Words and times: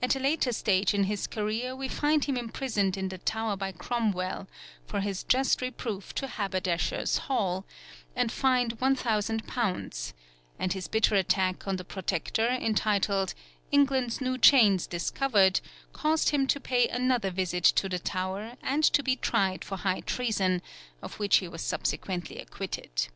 At 0.00 0.16
a 0.16 0.18
later 0.18 0.52
stage 0.52 0.94
in 0.94 1.04
his 1.04 1.26
career 1.26 1.76
we 1.76 1.86
find 1.86 2.24
him 2.24 2.38
imprisoned 2.38 2.96
in 2.96 3.10
the 3.10 3.18
Tower 3.18 3.58
by 3.58 3.72
Cromwell, 3.72 4.48
for 4.86 5.00
his 5.00 5.22
Just 5.22 5.60
Reproof 5.60 6.14
to 6.14 6.26
Haberdashers' 6.28 7.18
Hall, 7.28 7.66
and 8.16 8.32
fined 8.32 8.78
£1,000; 8.78 10.12
and 10.58 10.72
his 10.72 10.88
bitter 10.88 11.14
attack 11.14 11.68
on 11.68 11.76
the 11.76 11.84
Protector, 11.84 12.48
entitled 12.48 13.34
England's 13.70 14.22
New 14.22 14.38
Chains 14.38 14.86
Discovered, 14.86 15.60
caused 15.92 16.30
him 16.30 16.46
to 16.46 16.58
pay 16.58 16.88
another 16.88 17.30
visit 17.30 17.64
to 17.64 17.86
the 17.86 17.98
Tower 17.98 18.56
and 18.62 18.82
to 18.84 19.02
be 19.02 19.14
tried 19.14 19.62
for 19.62 19.76
high 19.76 20.00
treason, 20.00 20.62
of 21.02 21.18
which 21.18 21.36
he 21.36 21.48
was 21.48 21.60
subsequently 21.60 22.38
acquitted. 22.38 23.08